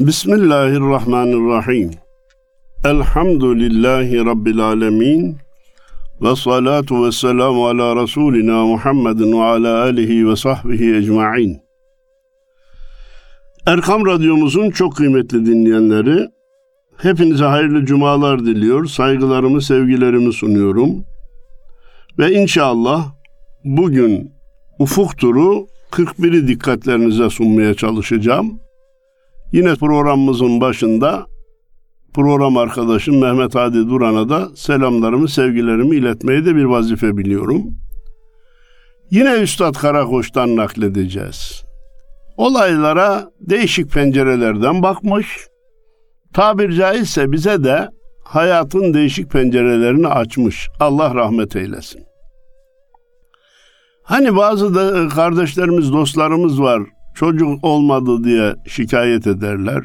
[0.00, 1.90] Bismillahirrahmanirrahim.
[2.84, 5.36] Elhamdülillahi Rabbil alemin.
[6.22, 11.58] Ve salatu ve selamu ala Resulina Muhammedin ve ala alihi ve sahbihi ecma'in.
[13.66, 16.28] Erkam Radyomuzun çok kıymetli dinleyenleri,
[16.96, 21.04] hepinize hayırlı cumalar diliyor, saygılarımı, sevgilerimi sunuyorum.
[22.18, 23.12] Ve inşallah
[23.64, 24.32] bugün
[24.78, 28.63] ufuk turu 41'i dikkatlerinize sunmaya çalışacağım.
[29.54, 31.26] Yine programımızın başında
[32.14, 37.62] program arkadaşım Mehmet Hadi Duran'a da selamlarımı, sevgilerimi iletmeyi de bir vazife biliyorum.
[39.10, 41.62] Yine Üstad Karakoç'tan nakledeceğiz.
[42.36, 45.46] Olaylara değişik pencerelerden bakmış.
[46.32, 47.88] Tabir caizse bize de
[48.24, 50.68] hayatın değişik pencerelerini açmış.
[50.80, 52.02] Allah rahmet eylesin.
[54.02, 56.82] Hani bazı da kardeşlerimiz, dostlarımız var.
[57.14, 59.84] Çocuk olmadı diye şikayet ederler.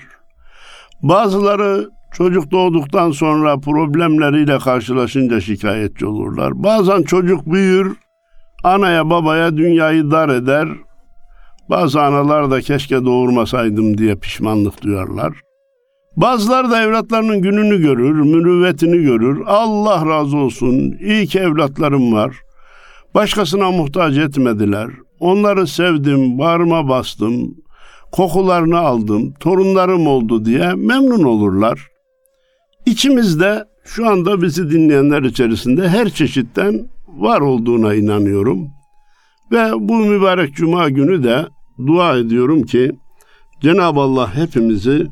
[1.02, 6.64] Bazıları çocuk doğduktan sonra problemleriyle karşılaşınca şikayetçi olurlar.
[6.64, 7.98] Bazen çocuk büyür,
[8.64, 10.68] anaya babaya dünyayı dar eder.
[11.70, 15.34] Bazı analar da keşke doğurmasaydım diye pişmanlık duyarlar.
[16.16, 19.42] Bazıları da evlatlarının gününü görür, mürüvvetini görür.
[19.46, 22.36] Allah razı olsun, iyi ki evlatlarım var.
[23.16, 24.90] Başkasına muhtaç etmediler.
[25.20, 27.56] Onları sevdim, bağrıma bastım,
[28.12, 31.88] kokularını aldım, torunlarım oldu diye memnun olurlar.
[32.86, 38.68] İçimizde şu anda bizi dinleyenler içerisinde her çeşitten var olduğuna inanıyorum.
[39.52, 41.46] Ve bu mübarek cuma günü de
[41.88, 42.92] dua ediyorum ki
[43.62, 45.08] Cenab-ı Allah hepimizi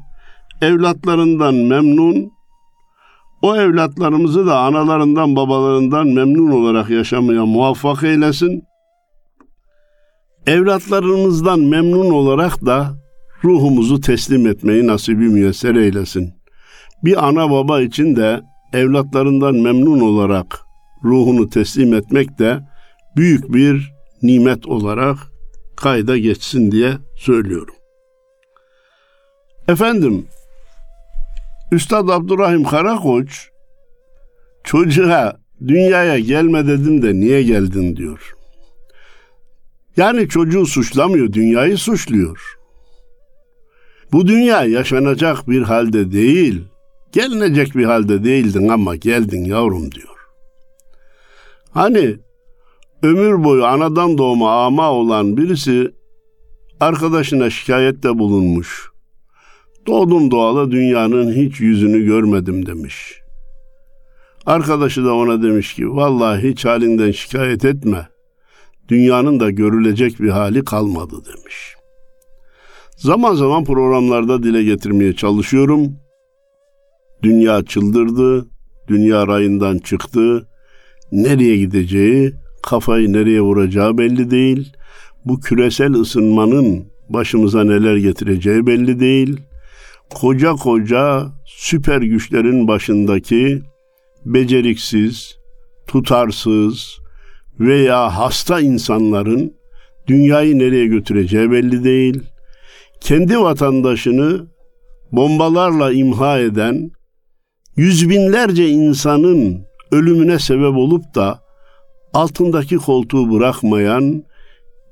[0.62, 2.32] evlatlarından memnun,
[3.42, 8.64] o evlatlarımızı da analarından babalarından memnun olarak yaşamaya muvaffak eylesin.
[10.48, 12.94] Evlatlarımızdan memnun olarak da
[13.44, 16.34] ruhumuzu teslim etmeyi nasibi müyesser eylesin.
[17.04, 18.42] Bir ana baba için de
[18.74, 20.60] evlatlarından memnun olarak
[21.04, 22.60] ruhunu teslim etmek de
[23.16, 25.18] büyük bir nimet olarak
[25.76, 27.76] kayda geçsin diye söylüyorum.
[29.68, 30.26] Efendim,
[31.72, 33.50] Üstad Abdurrahim Karakoç
[34.64, 38.38] çocuğa dünyaya gelme dedim de niye geldin diyor.
[39.98, 42.58] Yani çocuğu suçlamıyor, dünyayı suçluyor.
[44.12, 46.64] Bu dünya yaşanacak bir halde değil,
[47.12, 50.18] gelinecek bir halde değildin ama geldin yavrum diyor.
[51.72, 52.16] Hani
[53.04, 55.92] ömür boyu anadan doğma ama olan birisi
[56.80, 58.92] arkadaşına şikayette bulunmuş.
[59.88, 63.22] Doğdum doğalı dünyanın hiç yüzünü görmedim demiş.
[64.46, 68.08] Arkadaşı da ona demiş ki vallahi hiç halinden şikayet etme.
[68.90, 71.76] Dünyanın da görülecek bir hali kalmadı demiş.
[72.98, 75.96] Zaman zaman programlarda dile getirmeye çalışıyorum.
[77.24, 78.48] Dünya çıldırdı,
[78.88, 80.48] dünya rayından çıktı.
[81.12, 82.34] Nereye gideceği,
[82.64, 84.74] kafayı nereye vuracağı belli değil.
[85.26, 89.48] Bu küresel ısınmanın başımıza neler getireceği belli değil
[90.10, 93.62] koca koca süper güçlerin başındaki
[94.26, 95.38] beceriksiz,
[95.88, 97.00] tutarsız
[97.60, 99.54] veya hasta insanların
[100.08, 102.24] dünyayı nereye götüreceği belli değil.
[103.02, 104.48] Kendi vatandaşını
[105.12, 106.92] bombalarla imha eden
[107.76, 111.40] yüz binlerce insanın ölümüne sebep olup da
[112.14, 114.24] altındaki koltuğu bırakmayan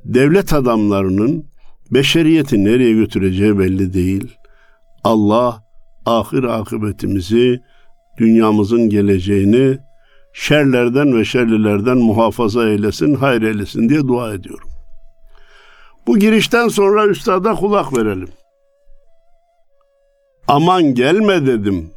[0.06, 1.46] devlet adamlarının
[1.92, 4.36] beşeriyeti nereye götüreceği belli değil.
[5.04, 5.64] Allah
[6.06, 7.60] ahir akıbetimizi,
[8.20, 9.78] dünyamızın geleceğini
[10.36, 14.70] şerlerden ve şerlilerden muhafaza eylesin, hayır eylesin diye dua ediyorum.
[16.08, 18.30] Bu girişten sonra üstada kulak verelim.
[20.48, 21.90] Aman gelme dedim.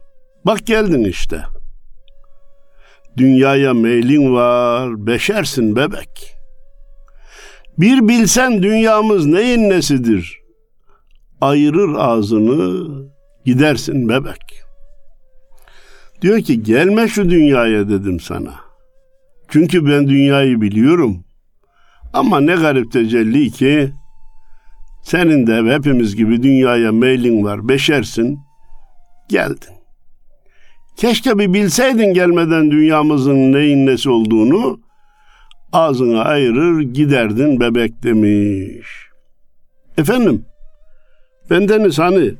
[0.47, 1.43] Bak geldin işte.
[3.16, 6.34] Dünyaya meylin var, beşersin bebek.
[7.78, 10.38] Bir bilsen dünyamız neyin nesidir?
[11.41, 12.88] ayırır ağzını
[13.45, 14.67] gidersin bebek.
[16.22, 18.54] Diyor ki gelme şu dünyaya dedim sana.
[19.48, 21.24] Çünkü ben dünyayı biliyorum.
[22.12, 23.91] Ama ne garip tecelli ki
[25.03, 28.38] senin de hepimiz gibi dünyaya meylin var, beşersin.
[29.28, 29.74] Geldin.
[30.97, 34.80] Keşke bir bilseydin gelmeden dünyamızın neyin nesi olduğunu
[35.72, 38.86] ağzını ayırır giderdin bebek demiş.
[39.98, 40.44] Efendim
[41.50, 42.34] Bendeniz hani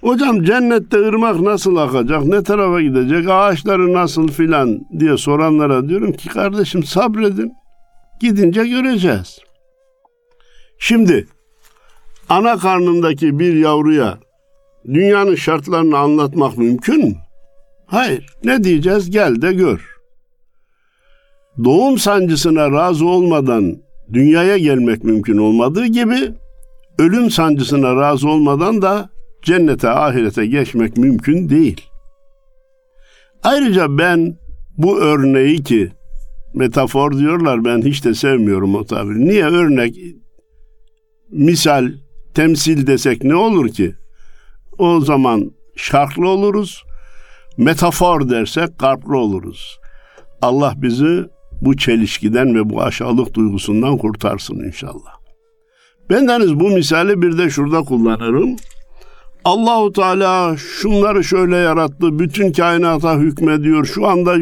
[0.00, 6.28] hocam cennette ırmak nasıl akacak, ne tarafa gidecek, ağaçları nasıl filan diye soranlara diyorum ki
[6.28, 7.52] kardeşim sabredin.
[8.20, 9.38] Gidince göreceğiz.
[10.78, 11.26] Şimdi
[12.28, 14.18] ana karnındaki bir yavruya
[14.86, 17.14] dünyanın şartlarını anlatmak mümkün mü?
[17.86, 18.26] Hayır.
[18.44, 19.10] Ne diyeceğiz?
[19.10, 19.96] Gel de gör.
[21.64, 23.76] Doğum sancısına razı olmadan
[24.12, 26.34] dünyaya gelmek mümkün olmadığı gibi
[26.98, 29.10] ölüm sancısına razı olmadan da
[29.48, 31.80] cennete ahirete geçmek mümkün değil.
[33.42, 34.38] Ayrıca ben
[34.78, 35.92] bu örneği ki
[36.54, 39.28] metafor diyorlar ben hiç de sevmiyorum o tabiri.
[39.28, 39.96] Niye örnek
[41.30, 41.92] misal
[42.34, 43.94] temsil desek ne olur ki?
[44.78, 46.84] O zaman şarklı oluruz.
[47.58, 49.78] Metafor dersek kalpli oluruz.
[50.42, 51.24] Allah bizi
[51.62, 55.18] bu çelişkiden ve bu aşağılık duygusundan kurtarsın inşallah.
[56.10, 58.56] Bendeniz bu misali bir de şurada kullanırım.
[59.44, 63.84] Allahu Teala şunları şöyle yarattı, bütün kainata hükmediyor.
[63.84, 64.34] Şu anda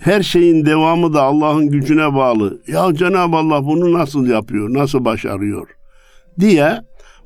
[0.00, 2.60] her şeyin devamı da Allah'ın gücüne bağlı.
[2.66, 5.68] Ya Cenab-ı Allah bunu nasıl yapıyor, nasıl başarıyor
[6.40, 6.80] diye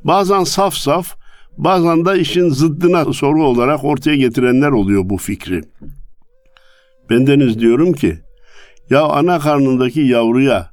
[0.04, 1.16] bazen saf saf,
[1.58, 5.60] bazen de işin zıddına soru olarak ortaya getirenler oluyor bu fikri.
[7.10, 8.18] Bendeniz diyorum ki,
[8.90, 10.70] ya ana karnındaki yavruya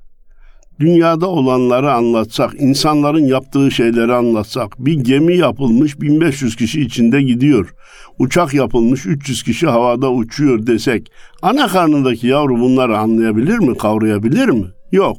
[0.79, 7.73] dünyada olanları anlatsak, insanların yaptığı şeyleri anlatsak, bir gemi yapılmış 1500 kişi içinde gidiyor.
[8.19, 11.11] Uçak yapılmış 300 kişi havada uçuyor desek,
[11.41, 14.65] ana karnındaki yavru bunları anlayabilir mi, kavrayabilir mi?
[14.91, 15.17] Yok.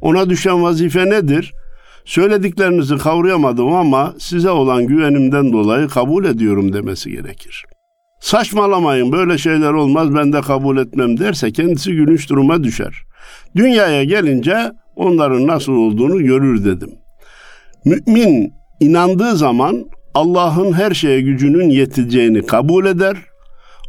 [0.00, 1.52] Ona düşen vazife nedir?
[2.04, 7.64] Söylediklerinizi kavrayamadım ama size olan güvenimden dolayı kabul ediyorum demesi gerekir.
[8.20, 13.07] Saçmalamayın böyle şeyler olmaz ben de kabul etmem derse kendisi gülünç duruma düşer.
[13.56, 16.90] Dünyaya gelince onların nasıl olduğunu görür dedim.
[17.84, 19.84] Mümin inandığı zaman
[20.14, 23.16] Allah'ın her şeye gücünün yeteceğini kabul eder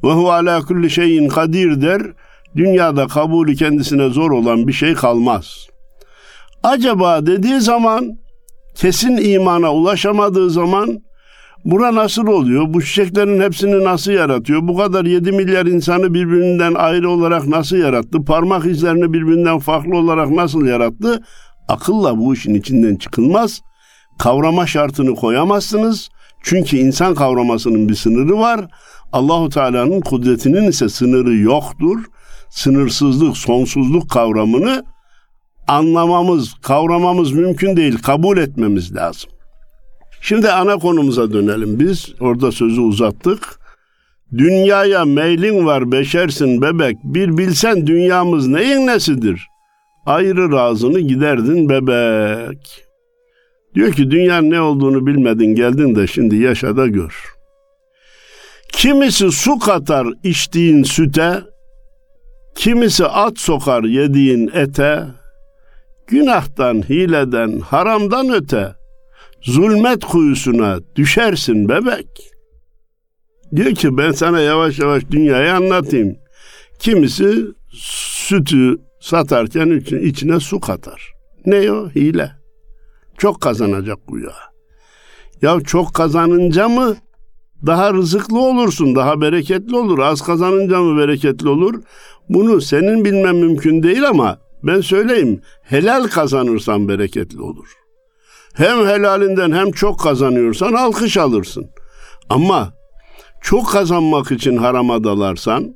[0.04, 2.02] ve hu ala kulli şeyin kadir der.
[2.56, 5.68] Dünyada kabulü kendisine zor olan bir şey kalmaz.
[6.64, 8.18] Acaba dediği zaman
[8.76, 11.00] kesin imana ulaşamadığı zaman
[11.66, 12.74] Bura nasıl oluyor?
[12.74, 14.68] Bu çiçeklerin hepsini nasıl yaratıyor?
[14.68, 18.26] Bu kadar 7 milyar insanı birbirinden ayrı olarak nasıl yarattı?
[18.26, 21.24] Parmak izlerini birbirinden farklı olarak nasıl yarattı?
[21.68, 23.62] Akılla bu işin içinden çıkılmaz.
[24.20, 26.10] Kavrama şartını koyamazsınız.
[26.44, 28.68] Çünkü insan kavramasının bir sınırı var.
[29.12, 32.06] Allahu Teala'nın kudretinin ise sınırı yoktur.
[32.50, 34.84] Sınırsızlık, sonsuzluk kavramını
[35.68, 37.98] anlamamız, kavramamız mümkün değil.
[37.98, 39.32] Kabul etmemiz lazım.
[40.22, 42.14] Şimdi ana konumuza dönelim biz.
[42.20, 43.60] Orada sözü uzattık.
[44.38, 46.98] Dünyaya meylin var beşersin bebek.
[47.04, 49.48] Bir bilsen dünyamız neyin nesidir?
[50.06, 52.86] Ayrı razını giderdin bebek.
[53.76, 57.24] Diyor ki dünyanın ne olduğunu bilmedin geldin de şimdi yaşa da gör.
[58.74, 61.42] Kimisi su katar içtiğin süte,
[62.56, 65.04] kimisi at sokar yediğin ete,
[66.08, 68.76] günahtan, hileden, haramdan öte,
[69.42, 72.32] zulmet kuyusuna düşersin bebek.
[73.56, 76.16] Diyor ki ben sana yavaş yavaş dünyayı anlatayım.
[76.80, 81.14] Kimisi sütü satarken içine su katar.
[81.46, 81.90] Ne o?
[81.90, 82.32] Hile.
[83.18, 84.34] Çok kazanacak güya.
[85.42, 86.96] Ya çok kazanınca mı
[87.66, 90.00] daha rızıklı olursun, daha bereketli olur.
[90.00, 91.82] Az kazanınca mı bereketli olur?
[92.30, 95.42] Bunu senin bilmem mümkün değil ama ben söyleyeyim.
[95.64, 97.68] Helal kazanırsan bereketli olur.
[98.60, 101.70] Hem helalinden hem çok kazanıyorsan alkış alırsın.
[102.30, 102.74] Ama
[103.42, 105.76] çok kazanmak için harama dalarsan,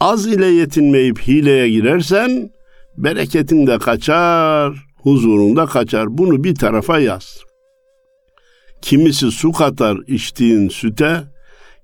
[0.00, 2.50] az ile yetinmeyip hileye girersen,
[2.96, 6.18] bereketin de kaçar, huzurun da kaçar.
[6.18, 7.38] Bunu bir tarafa yaz.
[8.82, 11.22] Kimisi su katar içtiğin süte,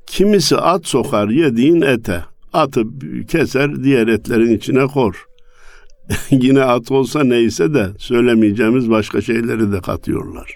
[0.06, 2.24] kimisi at sokar yediğin ete.
[2.52, 2.82] Atı
[3.28, 5.26] keser diğer etlerin içine kor.
[6.30, 10.54] yine at olsa neyse de söylemeyeceğimiz başka şeyleri de katıyorlar.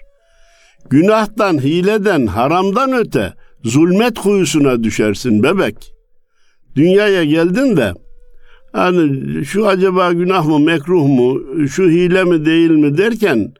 [0.89, 5.93] Günahtan, hileden, haramdan öte zulmet kuyusuna düşersin bebek.
[6.75, 7.93] Dünyaya geldin de
[8.73, 13.53] hani şu acaba günah mı, mekruh mu, şu hile mi değil mi derken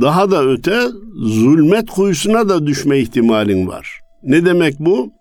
[0.00, 0.80] daha da öte
[1.16, 4.00] zulmet kuyusuna da düşme ihtimalin var.
[4.22, 5.12] Ne demek bu?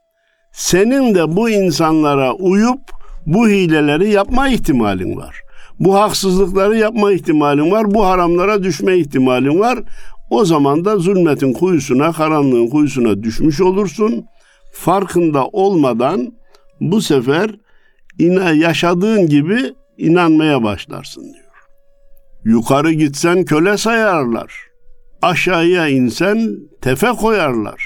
[0.53, 2.79] Senin de bu insanlara uyup
[3.25, 5.42] bu hileleri yapma ihtimalin var.
[5.79, 7.93] Bu haksızlıkları yapma ihtimalin var.
[7.93, 9.79] Bu haramlara düşme ihtimalin var.
[10.29, 14.25] O zaman da zulmetin kuyusuna, karanlığın kuyusuna düşmüş olursun.
[14.73, 16.33] Farkında olmadan
[16.81, 17.51] bu sefer
[18.19, 21.53] ina yaşadığın gibi inanmaya başlarsın diyor.
[22.45, 24.53] Yukarı gitsen köle sayarlar.
[25.21, 27.83] Aşağıya insen tefe koyarlar.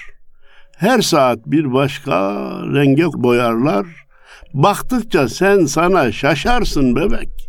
[0.78, 2.34] Her saat bir başka
[2.74, 3.86] renge boyarlar.
[4.54, 7.47] Baktıkça sen sana şaşarsın bebek.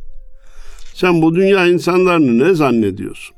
[1.01, 3.37] Sen bu dünya insanlarını ne zannediyorsun?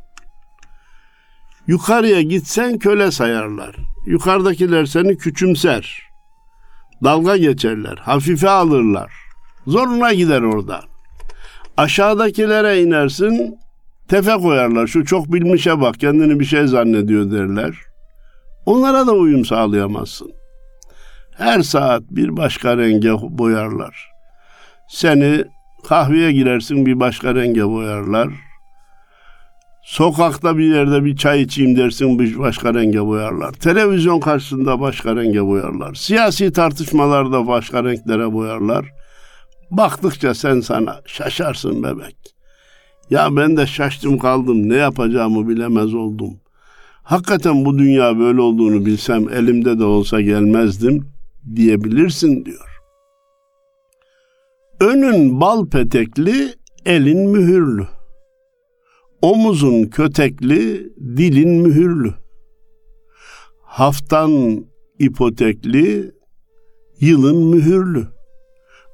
[1.67, 3.77] Yukarıya gitsen köle sayarlar.
[4.07, 6.03] Yukarıdakiler seni küçümser.
[7.05, 9.13] Dalga geçerler, hafife alırlar.
[9.67, 10.81] Zoruna gider orada.
[11.77, 13.59] Aşağıdakilere inersin,
[14.09, 14.87] tefe koyarlar.
[14.87, 17.75] Şu çok bilmişe bak, kendini bir şey zannediyor derler.
[18.67, 20.33] Onlara da uyum sağlayamazsın.
[21.37, 24.11] Her saat bir başka renge boyarlar.
[24.89, 25.45] Seni
[25.89, 28.29] kahveye girersin bir başka renge boyarlar.
[29.85, 33.53] Sokakta bir yerde bir çay içeyim dersin bir başka renge boyarlar.
[33.53, 35.95] Televizyon karşısında başka renge boyarlar.
[35.95, 38.87] Siyasi tartışmalarda başka renklere boyarlar.
[39.71, 42.17] Baktıkça sen sana şaşarsın bebek.
[43.11, 46.41] Ya ben de şaştım kaldım ne yapacağımı bilemez oldum.
[47.03, 51.07] Hakikaten bu dünya böyle olduğunu bilsem elimde de olsa gelmezdim
[51.57, 52.70] diyebilirsin diyor.
[54.81, 56.55] Önün bal petekli,
[56.87, 57.87] elin mühürlü.
[59.23, 62.15] Omuzun kötekli, dilin mühürlü.
[63.63, 64.65] Haftan
[64.99, 66.13] ipotekli,
[67.01, 68.07] yılın mühürlü.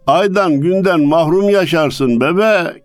[0.06, 2.82] Aydan günden mahrum yaşarsın bebek.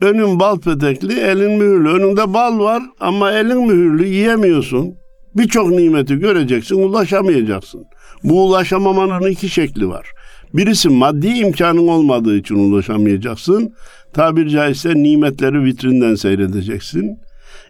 [0.00, 1.88] Önün bal petekli, elin mühürlü.
[1.88, 4.94] Önünde bal var ama elin mühürlü yiyemiyorsun.
[5.34, 7.84] Birçok nimeti göreceksin, ulaşamayacaksın.
[8.24, 10.06] Bu ulaşamamanın iki şekli var.
[10.54, 13.74] Birisi maddi imkanın olmadığı için ulaşamayacaksın.
[14.12, 17.18] Tabir caizse nimetleri vitrinden seyredeceksin.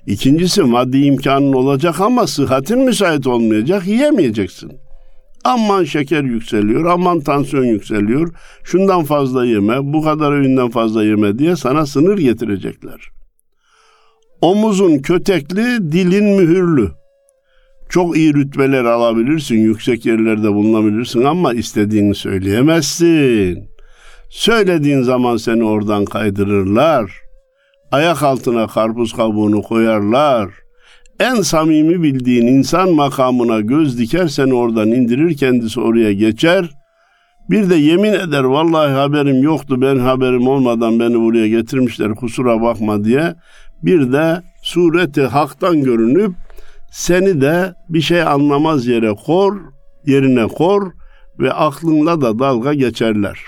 [0.06, 4.73] İkincisi maddi imkanın olacak ama sıhhatin müsait olmayacak, yiyemeyeceksin.
[5.44, 8.35] Aman şeker yükseliyor, aman tansiyon yükseliyor.
[8.64, 13.11] Şundan fazla yeme, bu kadar öğünden fazla yeme diye sana sınır getirecekler.
[14.40, 16.90] Omuzun kötekli, dilin mühürlü.
[17.88, 23.68] Çok iyi rütbeler alabilirsin, yüksek yerlerde bulunabilirsin ama istediğini söyleyemezsin.
[24.30, 27.12] Söylediğin zaman seni oradan kaydırırlar.
[27.92, 30.50] Ayak altına karpuz kabuğunu koyarlar.
[31.21, 36.71] En samimi bildiğin insan makamına göz diker seni oradan indirir kendisi oraya geçer.
[37.50, 43.04] Bir de yemin eder vallahi haberim yoktu ben haberim olmadan beni buraya getirmişler kusura bakma
[43.04, 43.35] diye.
[43.83, 46.33] Bir de sureti haktan görünüp
[46.90, 49.57] seni de bir şey anlamaz yere kor,
[50.07, 50.92] yerine kor
[51.38, 53.38] ve aklınla da dalga geçerler.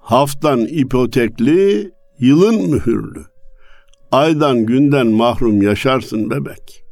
[0.00, 3.24] Haftan ipotekli, yılın mühürlü.
[4.12, 6.84] Aydan günden mahrum yaşarsın bebek.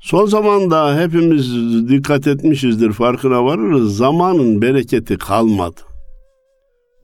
[0.00, 1.52] Son zamanda hepimiz
[1.88, 3.96] dikkat etmişizdir farkına varırız.
[3.96, 5.80] Zamanın bereketi kalmadı.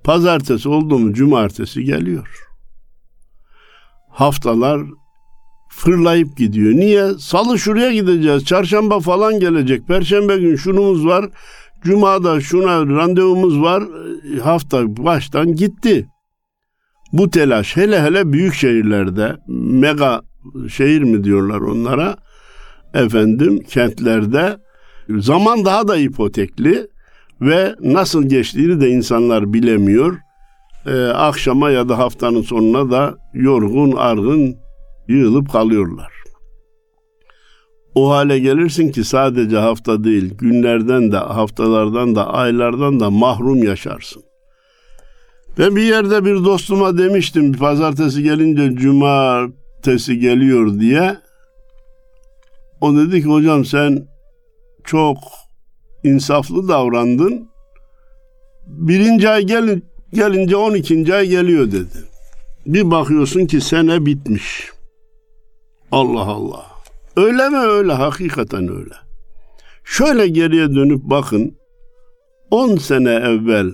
[0.04, 2.48] Pazartesi oldu mu cumartesi geliyor.
[4.10, 4.80] Haftalar
[5.76, 6.72] fırlayıp gidiyor.
[6.72, 7.08] Niye?
[7.18, 8.44] Salı şuraya gideceğiz.
[8.44, 9.86] Çarşamba falan gelecek.
[9.88, 11.24] Perşembe gün şunumuz var.
[11.82, 13.84] Cuma'da şuna randevumuz var.
[14.42, 16.08] Hafta baştan gitti.
[17.12, 20.22] Bu telaş hele hele büyük şehirlerde mega
[20.68, 22.16] şehir mi diyorlar onlara
[22.94, 24.56] efendim kentlerde
[25.08, 26.86] zaman daha da ipotekli
[27.40, 30.18] ve nasıl geçtiğini de insanlar bilemiyor.
[30.86, 34.63] Ee, akşama ya da haftanın sonuna da yorgun argın
[35.08, 36.12] yığılıp kalıyorlar.
[37.94, 44.22] O hale gelirsin ki sadece hafta değil, günlerden de, haftalardan da, aylardan da mahrum yaşarsın.
[45.58, 51.16] Ben bir yerde bir dostuma demiştim, pazartesi gelince cumartesi geliyor diye.
[52.80, 54.08] O dedi ki hocam sen
[54.84, 55.18] çok
[56.04, 57.48] insaflı davrandın.
[58.66, 59.80] Birinci ay gel,
[60.12, 61.98] gelince on ikinci ay geliyor dedi.
[62.66, 64.73] Bir bakıyorsun ki sene bitmiş.
[65.92, 66.66] Allah Allah.
[67.16, 67.92] Öyle mi öyle?
[67.92, 68.94] Hakikaten öyle.
[69.84, 71.56] Şöyle geriye dönüp bakın.
[72.50, 73.72] 10 sene evvel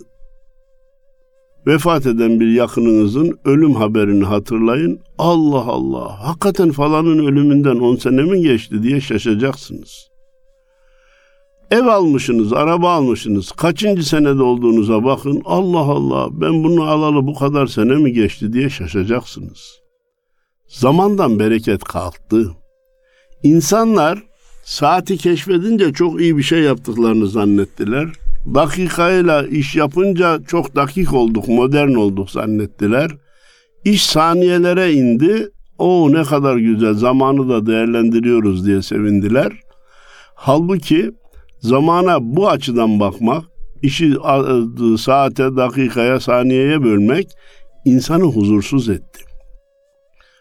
[1.67, 5.01] vefat eden bir yakınınızın ölüm haberini hatırlayın.
[5.19, 10.11] Allah Allah, hakikaten falanın ölümünden 10 sene mi geçti diye şaşacaksınız.
[11.71, 13.53] Ev almışsınız, araba almışsınız.
[13.53, 15.43] Kaçıncı senede olduğunuza bakın.
[15.45, 19.80] Allah Allah, ben bunu alalı bu kadar sene mi geçti diye şaşacaksınız.
[20.71, 22.51] Zamandan bereket kalktı.
[23.43, 24.23] İnsanlar
[24.65, 28.09] saati keşfedince çok iyi bir şey yaptıklarını zannettiler.
[28.55, 33.11] Dakikayla iş yapınca çok dakik olduk, modern olduk zannettiler.
[33.85, 35.49] İş saniyelere indi.
[35.79, 39.53] O ne kadar güzel zamanı da değerlendiriyoruz diye sevindiler.
[40.35, 41.11] Halbuki
[41.61, 43.45] zamana bu açıdan bakmak,
[43.83, 44.15] işi
[44.99, 47.29] saate, dakikaya, saniyeye bölmek
[47.85, 49.30] insanı huzursuz etti.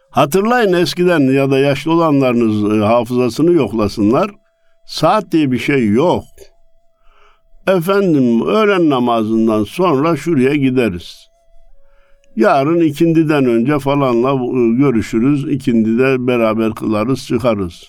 [0.09, 4.31] Hatırlayın eskiden ya da yaşlı olanlarınız e, hafızasını yoklasınlar.
[4.85, 6.23] Saat diye bir şey yok.
[7.67, 11.29] Efendim öğlen namazından sonra şuraya gideriz.
[12.35, 15.45] Yarın ikindiden önce falanla e, görüşürüz.
[15.51, 17.83] İkindide beraber kılarız çıkarız.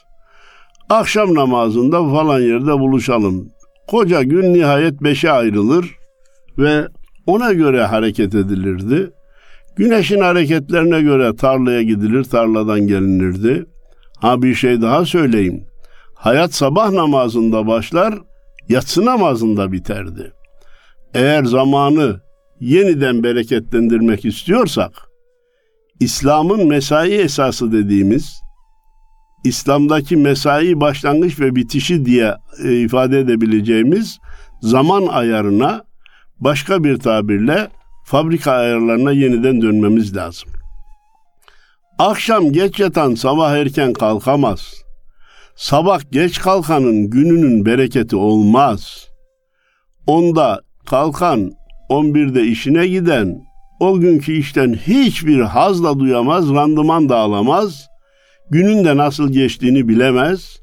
[0.91, 3.49] Akşam namazında falan yerde buluşalım.
[3.87, 5.97] Koca gün nihayet beşe ayrılır
[6.59, 6.87] ve
[7.27, 9.11] ona göre hareket edilirdi.
[9.77, 13.67] Güneşin hareketlerine göre tarlaya gidilir, tarladan gelinirdi.
[14.21, 15.65] Ha bir şey daha söyleyeyim.
[16.15, 18.15] Hayat sabah namazında başlar,
[18.69, 20.33] yatsı namazında biterdi.
[21.15, 22.21] Eğer zamanı
[22.61, 24.93] yeniden bereketlendirmek istiyorsak,
[26.01, 28.41] İslam'ın mesai esası dediğimiz,
[29.45, 32.35] İslam'daki mesai başlangıç ve bitişi diye
[32.65, 34.19] e, ifade edebileceğimiz
[34.63, 35.85] zaman ayarına
[36.41, 37.69] başka bir tabirle
[38.11, 40.49] fabrika ayarlarına yeniden dönmemiz lazım.
[41.99, 44.75] Akşam geç yatan sabah erken kalkamaz.
[45.57, 49.09] Sabah geç kalkanın gününün bereketi olmaz.
[50.07, 51.53] Onda kalkan
[51.91, 53.45] 11'de işine giden
[53.81, 57.87] o günkü işten hiçbir hazla duyamaz, randıman da alamaz.
[58.51, 60.61] Günün de nasıl geçtiğini bilemez.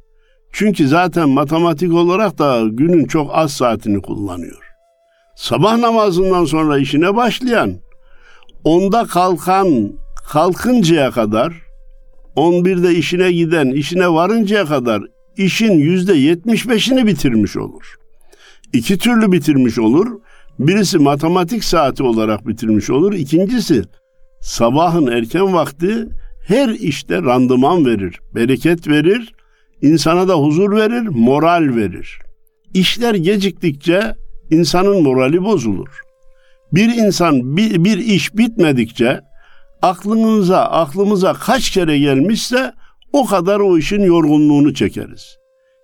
[0.52, 4.67] Çünkü zaten matematik olarak da günün çok az saatini kullanıyor.
[5.38, 7.74] Sabah namazından sonra işine başlayan,
[8.64, 9.94] onda kalkan
[10.30, 11.54] kalkıncaya kadar,
[12.36, 15.04] 11'de işine giden, işine varıncaya kadar
[15.38, 17.96] işin yüzde 75'ini bitirmiş olur.
[18.74, 20.08] İki türlü bitirmiş olur.
[20.60, 23.14] Birisi matematik saati olarak bitirmiş olur.
[23.14, 23.84] İkincisi
[24.42, 26.08] sabahın erken vakti
[26.48, 29.34] her işte randıman verir, bereket verir,
[29.82, 32.20] insana da huzur verir, moral verir.
[32.74, 34.16] İşler geciktikçe
[34.52, 36.02] insanın morali bozulur.
[36.74, 39.22] Bir insan bir, bir iş bitmedikçe
[39.82, 42.74] aklınıza, aklımıza kaç kere gelmişse
[43.14, 45.38] o kadar o işin yorgunluğunu çekeriz.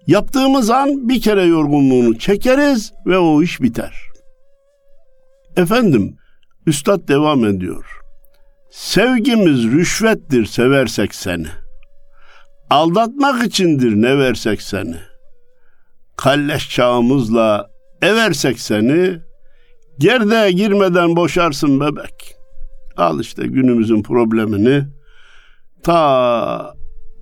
[0.08, 3.93] Yaptığımız an bir kere yorgunluğunu çekeriz ve o iş biter.
[5.58, 6.17] Efendim,
[6.67, 7.86] Üstad devam ediyor.
[8.72, 11.48] Sevgimiz rüşvettir seversek seni.
[12.70, 14.96] Aldatmak içindir ne versek seni.
[16.17, 17.73] Kalleş çağımızla
[18.03, 19.20] eversek seni,
[20.00, 22.35] gerdeğe girmeden boşarsın bebek.
[22.98, 24.83] Al işte günümüzün problemini.
[25.83, 26.74] Ta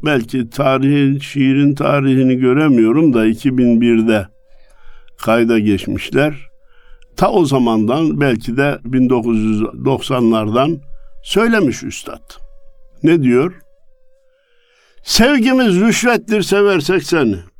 [0.06, 4.28] belki tarihin, şiirin tarihini göremiyorum da 2001'de
[5.18, 6.36] kayda geçmişler.
[7.18, 10.82] Ta o zamandan belki de 1990'lardan
[11.24, 12.34] söylemiş üstad.
[13.04, 13.54] Ne diyor?
[15.04, 17.51] Sevgimiz rüşvettir seversek seni.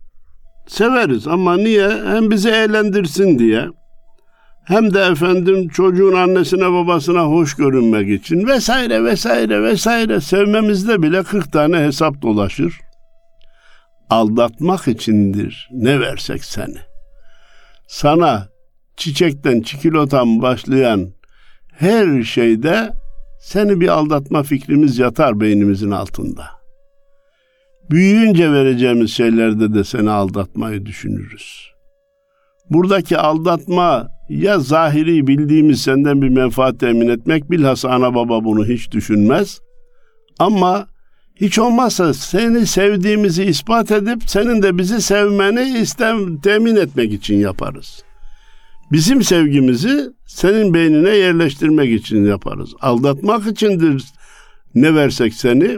[0.68, 1.90] Severiz ama niye?
[1.90, 3.68] Hem bizi eğlendirsin diye.
[4.64, 11.52] Hem de efendim çocuğun annesine babasına hoş görünmek için vesaire vesaire vesaire sevmemizde bile 40
[11.52, 12.80] tane hesap dolaşır.
[14.10, 16.78] Aldatmak içindir ne versek seni.
[17.88, 18.48] Sana
[18.98, 21.10] çiçekten çikolotan başlayan
[21.72, 22.94] her şeyde
[23.42, 26.61] seni bir aldatma fikrimiz yatar beynimizin altında.
[27.90, 31.72] Büyüyünce vereceğimiz şeylerde de seni aldatmayı düşünürüz.
[32.70, 38.92] Buradaki aldatma ya zahiri bildiğimiz senden bir menfaat temin etmek bilhassa ana baba bunu hiç
[38.92, 39.60] düşünmez.
[40.40, 40.88] Ama
[41.36, 48.04] hiç olmazsa seni sevdiğimizi ispat edip senin de bizi sevmeni istem temin etmek için yaparız.
[48.92, 52.70] Bizim sevgimizi senin beynine yerleştirmek için yaparız.
[52.82, 54.04] Aldatmak içindir
[54.76, 55.78] ne versek seni.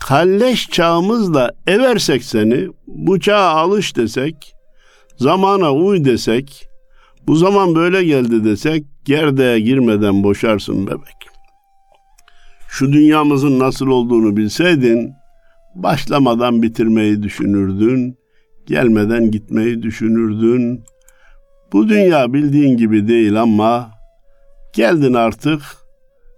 [0.00, 4.54] Kalleş çağımızla eversek seni, bu çağa alış desek,
[5.16, 6.68] zamana uy desek,
[7.26, 11.16] bu zaman böyle geldi desek, gerdeğe girmeden boşarsın bebek.
[12.68, 15.12] Şu dünyamızın nasıl olduğunu bilseydin,
[15.74, 18.18] başlamadan bitirmeyi düşünürdün,
[18.66, 20.84] gelmeden gitmeyi düşünürdün,
[21.72, 23.90] bu dünya bildiğin gibi değil ama
[24.72, 25.62] geldin artık.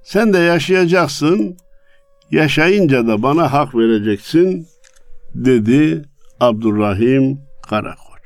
[0.04, 1.56] Sen de yaşayacaksın.
[2.32, 4.66] Yaşayınca da bana hak vereceksin
[5.34, 6.02] dedi
[6.40, 8.22] Abdurrahim Karakoç.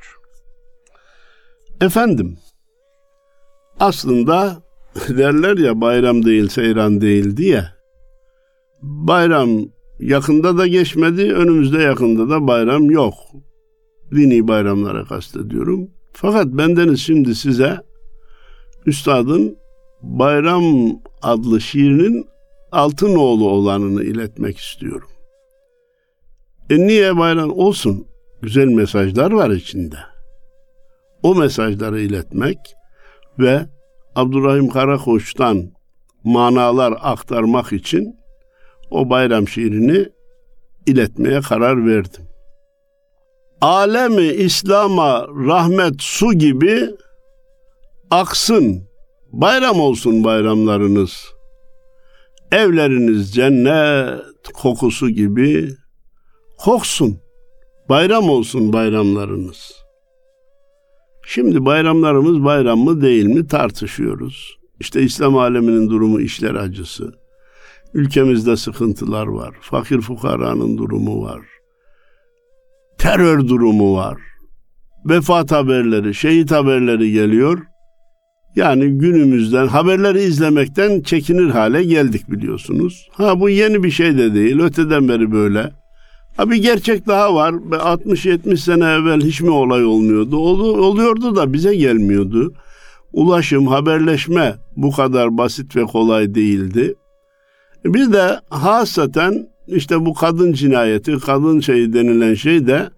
[1.81, 2.37] Efendim
[3.79, 4.63] aslında
[5.09, 7.63] derler ya bayram değil seyran değil diye.
[8.81, 9.49] Bayram
[9.99, 13.13] yakında da geçmedi, önümüzde yakında da bayram yok.
[14.11, 15.87] Dini bayramlara kastediyorum.
[16.13, 17.77] Fakat bendeniz şimdi size
[18.85, 19.57] Üstad'ın
[20.01, 20.63] Bayram
[21.21, 22.25] adlı şiirinin
[22.71, 25.09] Altınoğlu olanını iletmek istiyorum.
[26.69, 28.07] E niye bayram olsun?
[28.41, 29.97] Güzel mesajlar var içinde.
[31.23, 32.57] O mesajları iletmek
[33.39, 33.65] ve
[34.15, 35.71] Abdurrahim Karakoç'tan
[36.23, 38.15] manalar aktarmak için
[38.91, 40.05] o bayram şiirini
[40.85, 42.27] iletmeye karar verdim
[43.61, 46.89] alemi İslam'a rahmet su gibi
[48.11, 48.87] aksın.
[49.31, 51.36] Bayram olsun bayramlarınız.
[52.51, 54.21] Evleriniz cennet
[54.53, 55.69] kokusu gibi
[56.57, 57.19] koksun.
[57.89, 59.71] Bayram olsun bayramlarınız.
[61.25, 64.57] Şimdi bayramlarımız bayram mı değil mi tartışıyoruz.
[64.79, 67.13] İşte İslam aleminin durumu işler acısı.
[67.93, 69.55] Ülkemizde sıkıntılar var.
[69.61, 71.41] Fakir fukaranın durumu var.
[72.97, 74.17] Terör durumu var.
[75.05, 77.59] Vefat haberleri, şehit haberleri geliyor.
[78.57, 83.09] Yani günümüzden haberleri izlemekten çekinir hale geldik biliyorsunuz.
[83.11, 84.59] Ha bu yeni bir şey de değil.
[84.59, 85.71] Öteden beri böyle.
[86.37, 87.51] Ha bir gerçek daha var.
[87.51, 90.37] 60-70 sene evvel hiç mi olay olmuyordu?
[90.37, 92.53] Ol, oluyordu da bize gelmiyordu.
[93.13, 96.95] Ulaşım, haberleşme bu kadar basit ve kolay değildi.
[97.85, 102.89] Bir de hasaten işte bu kadın cinayeti, kadın şeyi denilen şey de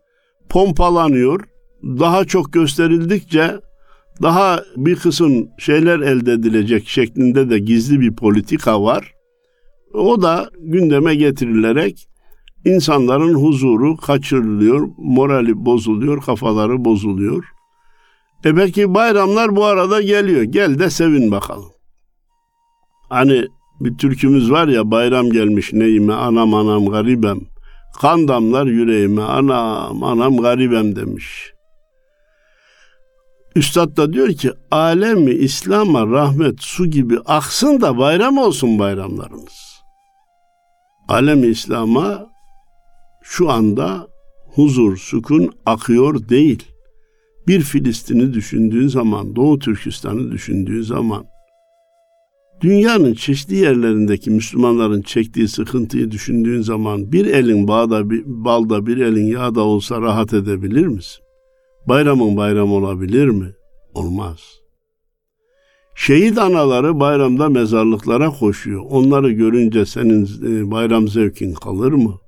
[0.49, 1.41] pompalanıyor.
[1.83, 3.59] Daha çok gösterildikçe
[4.21, 9.13] daha bir kısım şeyler elde edilecek şeklinde de gizli bir politika var.
[9.93, 12.07] O da gündeme getirilerek
[12.65, 17.45] insanların huzuru kaçırılıyor, morali bozuluyor, kafaları bozuluyor.
[18.45, 20.41] E belki bayramlar bu arada geliyor.
[20.41, 21.71] Gel de sevin bakalım.
[23.09, 23.45] Hani
[23.79, 27.39] bir türkümüz var ya bayram gelmiş neyime anam anam garibem.
[28.01, 31.53] Kan damlar yüreğime anam anam garibem demiş.
[33.55, 39.69] Üstad da diyor ki alemi İslam'a rahmet su gibi aksın da bayram olsun bayramlarımız.
[41.07, 42.29] Alemi İslam'a
[43.23, 44.07] şu anda
[44.55, 46.63] huzur, sükun akıyor değil.
[47.47, 51.25] Bir Filistin'i düşündüğün zaman, Doğu Türkistan'ı düşündüğün zaman,
[52.61, 59.27] dünyanın çeşitli yerlerindeki Müslümanların çektiği sıkıntıyı düşündüğün zaman bir elin bağda, bir, balda bir elin
[59.27, 61.23] yağda olsa rahat edebilir misin?
[61.89, 63.53] Bayramın bayram olabilir mi?
[63.93, 64.39] Olmaz.
[65.95, 68.85] Şehit anaları bayramda mezarlıklara koşuyor.
[68.89, 72.19] Onları görünce senin e, bayram zevkin kalır mı?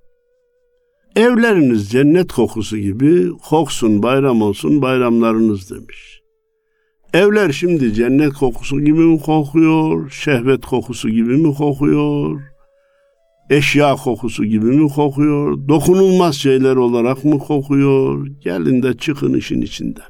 [1.16, 6.22] Evleriniz cennet kokusu gibi koksun bayram olsun bayramlarınız demiş.
[7.14, 12.42] Evler şimdi cennet kokusu gibi mi kokuyor, şehvet kokusu gibi mi kokuyor,
[13.52, 18.28] eşya kokusu gibi mi kokuyor, dokunulmaz şeyler olarak mı kokuyor?
[18.28, 20.06] Gelin de çıkın işin içinden.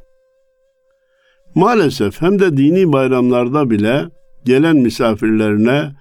[1.55, 4.09] Maalesef hem de dini bayramlarda bile
[4.45, 5.95] gelen misafirlerine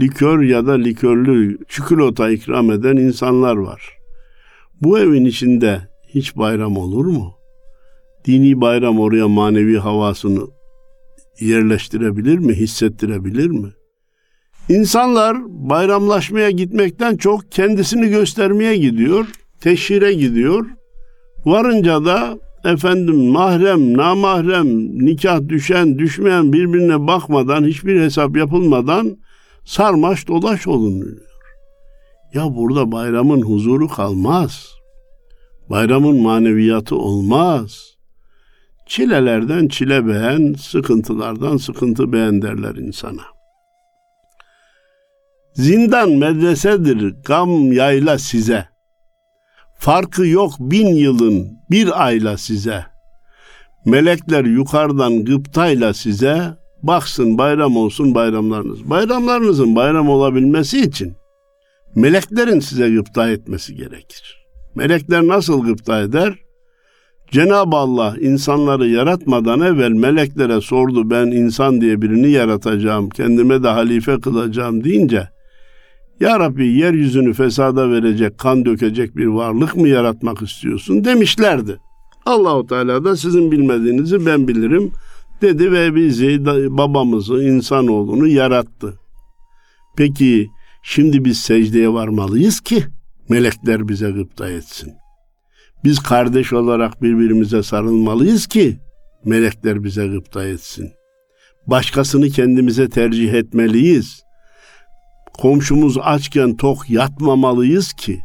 [0.00, 3.98] likör ya da likörlü çikolata ikram eden insanlar var.
[4.82, 7.34] Bu evin içinde hiç bayram olur mu?
[8.24, 10.46] Dini bayram oraya manevi havasını
[11.40, 13.68] yerleştirebilir mi, hissettirebilir mi?
[14.68, 19.26] İnsanlar bayramlaşmaya gitmekten çok kendisini göstermeye gidiyor,
[19.60, 20.66] teşhire gidiyor.
[21.44, 29.16] Varınca da efendim mahrem, namahrem, nikah düşen, düşmeyen birbirine bakmadan, hiçbir hesap yapılmadan
[29.64, 31.20] sarmaş dolaş olunuyor.
[32.34, 34.68] Ya burada bayramın huzuru kalmaz.
[35.70, 37.94] Bayramın maneviyatı olmaz.
[38.86, 43.33] Çilelerden çile beğen, sıkıntılardan sıkıntı beğen derler insana.
[45.54, 48.68] Zindan medresedir gam yayla size.
[49.78, 52.84] Farkı yok bin yılın bir ayla size.
[53.86, 56.42] Melekler yukarıdan gıptayla size
[56.82, 58.90] baksın bayram olsun bayramlarınız.
[58.90, 61.16] Bayramlarınızın bayram olabilmesi için
[61.94, 64.46] meleklerin size gıpta etmesi gerekir.
[64.74, 66.34] Melekler nasıl gıpta eder?
[67.30, 74.20] Cenab-ı Allah insanları yaratmadan evvel meleklere sordu ben insan diye birini yaratacağım, kendime de halife
[74.20, 75.33] kılacağım deyince
[76.20, 81.78] Ya Rabbi yeryüzünü fesada verecek, kan dökecek bir varlık mı yaratmak istiyorsun demişlerdi.
[82.26, 84.92] Allahu Teala da sizin bilmediğinizi ben bilirim
[85.42, 86.46] dedi ve bizi
[86.78, 88.94] babamızı insanoğlunu yarattı.
[89.96, 90.50] Peki
[90.86, 92.84] Şimdi biz secdeye varmalıyız ki
[93.28, 94.92] melekler bize gıpta etsin.
[95.84, 98.78] Biz kardeş olarak birbirimize sarılmalıyız ki
[99.24, 100.92] melekler bize gıpta etsin.
[101.66, 104.23] Başkasını kendimize tercih etmeliyiz.
[105.38, 108.24] Komşumuz açken tok yatmamalıyız ki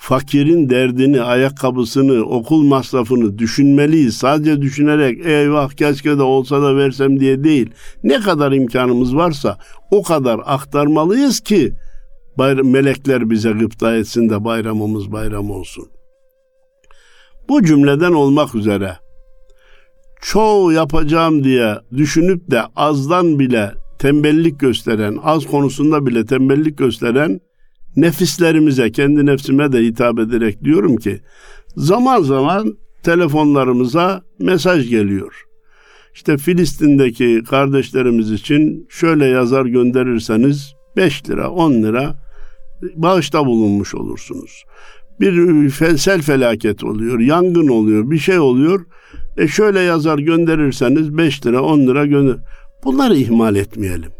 [0.00, 4.16] fakirin derdini, ayakkabısını, okul masrafını düşünmeliyiz.
[4.16, 7.70] Sadece düşünerek eyvah keşke de olsa da versem diye değil.
[8.02, 9.58] Ne kadar imkanımız varsa
[9.90, 11.74] o kadar aktarmalıyız ki
[12.64, 15.88] melekler bize gıpta etsin de bayramımız bayram olsun.
[17.48, 18.96] Bu cümleden olmak üzere
[20.22, 27.40] çoğu yapacağım diye düşünüp de azdan bile tembellik gösteren, az konusunda bile tembellik gösteren
[27.96, 31.20] nefislerimize, kendi nefsime de hitap ederek diyorum ki
[31.76, 35.44] zaman zaman telefonlarımıza mesaj geliyor.
[36.14, 42.14] İşte Filistin'deki kardeşlerimiz için şöyle yazar gönderirseniz 5 lira 10 lira
[42.94, 44.64] bağışta bulunmuş olursunuz.
[45.20, 48.86] Bir sel felaket oluyor, yangın oluyor, bir şey oluyor.
[49.36, 52.36] E şöyle yazar gönderirseniz 5 lira 10 lira gönder.
[52.84, 54.10] Bunları ihmal etmeyelim.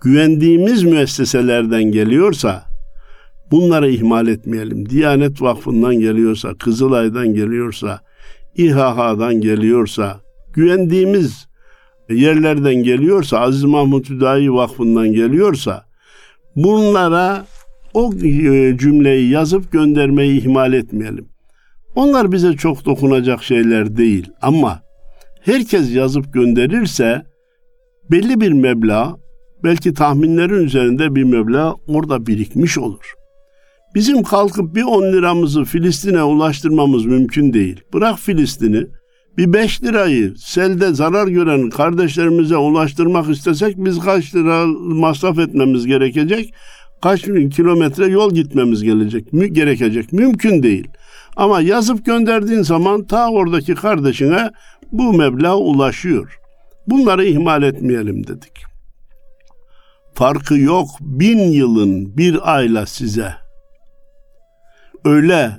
[0.00, 2.64] Güvendiğimiz müesseselerden geliyorsa
[3.50, 4.88] bunları ihmal etmeyelim.
[4.90, 8.00] Diyanet Vakfı'ndan geliyorsa, Kızılay'dan geliyorsa,
[8.56, 10.20] İHH'dan geliyorsa,
[10.52, 11.48] güvendiğimiz
[12.10, 15.84] yerlerden geliyorsa, Aziz Mahmut Hüdayi Vakfı'ndan geliyorsa
[16.56, 17.46] bunlara
[17.94, 21.28] o e, cümleyi yazıp göndermeyi ihmal etmeyelim.
[21.94, 24.82] Onlar bize çok dokunacak şeyler değil ama
[25.40, 27.22] herkes yazıp gönderirse
[28.10, 29.16] belli bir meblağ
[29.64, 33.14] belki tahminlerin üzerinde bir meblağ orada birikmiş olur.
[33.94, 37.80] Bizim kalkıp bir 10 liramızı Filistin'e ulaştırmamız mümkün değil.
[37.94, 38.86] Bırak Filistin'i
[39.36, 46.54] bir 5 lirayı selde zarar gören kardeşlerimize ulaştırmak istesek biz kaç lira masraf etmemiz gerekecek?
[47.02, 47.22] Kaç
[47.56, 50.12] kilometre yol gitmemiz gelecek, mü, gerekecek?
[50.12, 50.88] Mümkün değil.
[51.36, 54.50] Ama yazıp gönderdiğin zaman ta oradaki kardeşine
[54.92, 56.38] bu meblağ ulaşıyor.
[56.90, 58.64] Bunları ihmal etmeyelim dedik.
[60.14, 63.34] Farkı yok bin yılın bir ayla size.
[65.04, 65.50] Öyle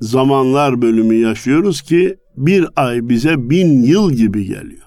[0.00, 4.86] zamanlar bölümü yaşıyoruz ki bir ay bize bin yıl gibi geliyor.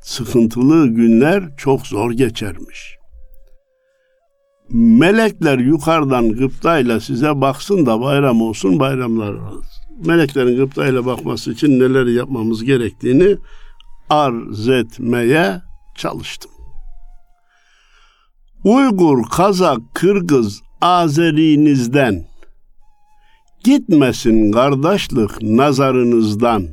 [0.00, 2.96] Sıkıntılı günler çok zor geçermiş.
[4.72, 9.36] Melekler yukarıdan gıptayla size baksın da bayram olsun bayramlar
[10.04, 13.36] Meleklerin gıptayla bakması için neler yapmamız gerektiğini
[14.10, 15.62] arz etmeye
[15.96, 16.50] çalıştım.
[18.64, 22.30] Uygur, Kazak, Kırgız, Azerinizden
[23.64, 26.66] Gitmesin kardeşlik nazarınızdan.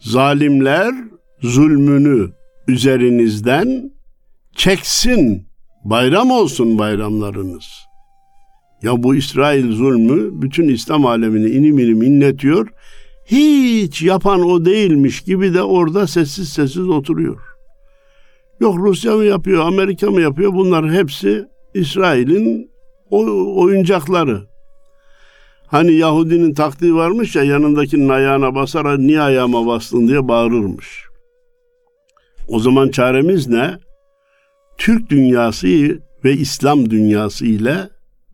[0.00, 0.94] Zalimler
[1.42, 2.30] zulmünü
[2.68, 3.92] üzerinizden
[4.56, 5.46] çeksin.
[5.84, 7.66] Bayram olsun bayramlarınız.
[8.82, 12.68] Ya bu İsrail zulmü bütün İslam alemini inim inim inletiyor.
[13.26, 17.40] Hiç yapan o değilmiş gibi de orada sessiz sessiz oturuyor.
[18.60, 20.52] Yok Rusya mı yapıyor, Amerika mı yapıyor?
[20.54, 22.70] Bunlar hepsi İsrail'in
[23.56, 24.42] oyuncakları.
[25.66, 31.04] Hani Yahudinin taktiği varmış ya yanındakinin ayağına basar niye ayağıma bastın diye bağırırmış.
[32.48, 33.78] O zaman çaremiz ne?
[34.78, 35.66] Türk dünyası
[36.24, 37.88] ve İslam dünyası ile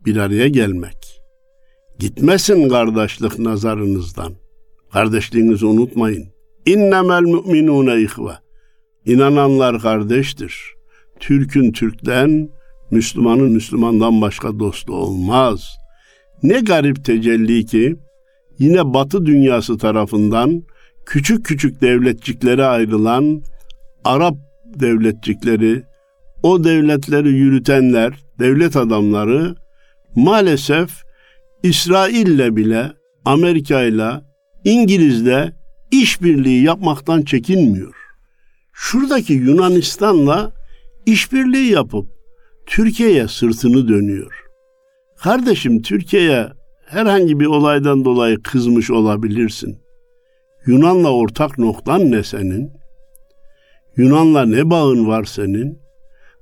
[0.05, 1.21] bir araya gelmek.
[1.99, 4.40] Gitmesin kardeşlik nazarınızdan.
[4.93, 6.27] Kardeşliğinizi unutmayın.
[6.65, 8.31] İnnemel müminune ihve.
[9.05, 10.55] İnananlar kardeştir.
[11.19, 12.49] Türk'ün Türk'ten,
[12.91, 15.81] Müslümanın Müslümandan başka dostu olmaz.''
[16.43, 17.95] Ne garip tecelli ki
[18.59, 20.63] yine Batı dünyası tarafından
[21.05, 23.41] küçük küçük devletciklere ayrılan
[24.03, 25.83] Arap devletcikleri,
[26.43, 29.55] o devletleri yürütenler, devlet adamları
[30.15, 30.89] maalesef
[31.63, 32.91] İsrail'le bile,
[33.25, 34.30] Amerika'yla,
[34.65, 35.53] İngiliz'le
[35.91, 37.95] işbirliği yapmaktan çekinmiyor.
[38.73, 40.51] Şuradaki Yunanistan'la
[41.05, 42.07] işbirliği yapıp
[42.65, 44.33] Türkiye'ye sırtını dönüyor.
[45.17, 46.47] Kardeşim Türkiye'ye
[46.85, 49.77] herhangi bir olaydan dolayı kızmış olabilirsin.
[50.65, 52.71] Yunan'la ortak noktan ne senin?
[53.97, 55.79] Yunan'la ne bağın var senin?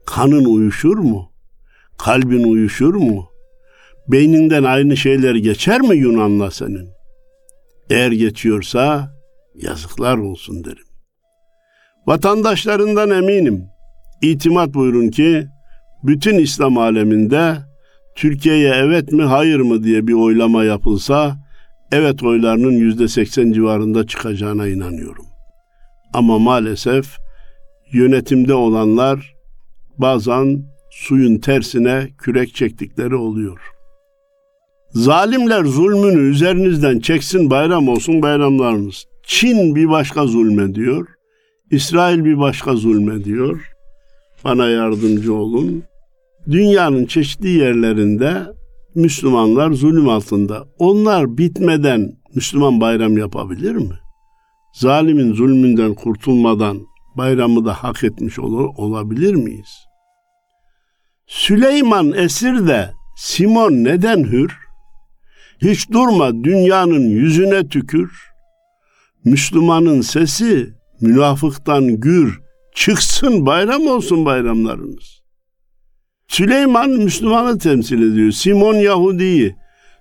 [0.05, 1.31] Kanın uyuşur mu?
[1.97, 3.29] Kalbin uyuşur mu?
[4.07, 6.98] Beyninden aynı şeyler geçer mi Yunan'la senin?
[7.89, 9.15] Eğer geçiyorsa
[9.55, 10.85] yazıklar olsun derim.
[12.07, 13.63] Vatandaşlarından eminim.
[14.21, 15.47] İtimat buyurun ki
[16.03, 17.57] bütün İslam aleminde
[18.15, 21.37] Türkiye'ye evet mi hayır mı diye bir oylama yapılsa
[21.91, 25.25] evet oylarının yüzde seksen civarında çıkacağına inanıyorum.
[26.13, 27.17] Ama maalesef
[27.91, 29.35] yönetimde olanlar
[29.97, 33.59] bazen suyun tersine kürek çektikleri oluyor.
[34.93, 39.05] Zalimler zulmünü üzerinizden çeksin bayram olsun bayramlarınız.
[39.23, 41.07] Çin bir başka zulmediyor.
[41.71, 43.71] İsrail bir başka zulmediyor.
[44.43, 45.83] Bana yardımcı olun
[46.51, 48.43] dünyanın çeşitli yerlerinde
[48.95, 50.65] Müslümanlar zulüm altında.
[50.79, 53.95] Onlar bitmeden Müslüman bayram yapabilir mi?
[54.73, 56.79] Zalimin zulmünden kurtulmadan
[57.17, 59.69] bayramı da hak etmiş ol- olabilir miyiz?
[61.27, 64.68] Süleyman esir de Simon neden hür?
[65.61, 68.11] Hiç durma dünyanın yüzüne tükür.
[69.25, 72.41] Müslümanın sesi münafıktan gür.
[72.75, 75.21] Çıksın bayram olsun bayramlarınız.
[76.27, 78.31] Süleyman Müslümanı temsil ediyor.
[78.31, 79.55] Simon Yahudi'yi.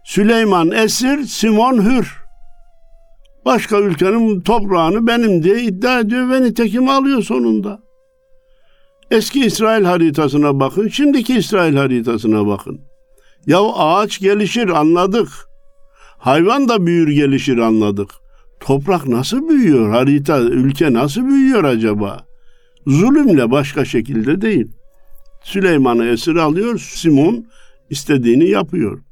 [0.05, 2.16] Süleyman esir, Simon hür.
[3.44, 7.81] Başka ülkenin toprağını benim diye iddia ediyor ve nitekim alıyor sonunda.
[9.11, 12.88] Eski İsrail haritasına bakın, şimdiki İsrail haritasına bakın.
[13.46, 15.29] Ya ağaç gelişir anladık.
[16.18, 18.11] Hayvan da büyür gelişir anladık.
[18.61, 19.90] Toprak nasıl büyüyor?
[19.90, 22.27] Harita, ülke nasıl büyüyor acaba?
[22.87, 24.66] Zulümle başka şekilde değil.
[25.42, 27.46] Süleyman'ı esir alıyor, Simon
[27.90, 29.03] istediğini yapıyor.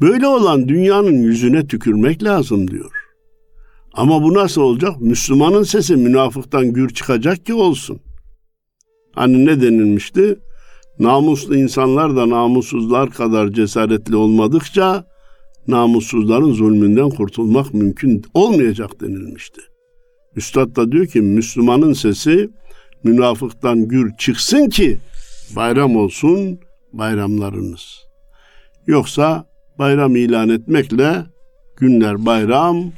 [0.00, 2.92] Böyle olan dünyanın yüzüne tükürmek lazım diyor.
[3.92, 5.00] Ama bu nasıl olacak?
[5.00, 8.00] Müslümanın sesi münafıktan gür çıkacak ki olsun.
[9.14, 10.38] Hani ne denilmişti?
[11.00, 15.04] Namuslu insanlar da namussuzlar kadar cesaretli olmadıkça
[15.68, 19.60] namussuzların zulmünden kurtulmak mümkün olmayacak denilmişti.
[20.36, 22.50] Üstad da diyor ki Müslümanın sesi
[23.04, 24.98] münafıktan gür çıksın ki
[25.56, 26.60] bayram olsun
[26.92, 28.08] bayramlarınız.
[28.86, 29.46] Yoksa
[29.78, 31.24] bayram ilan etmekle
[31.76, 32.92] günler bayram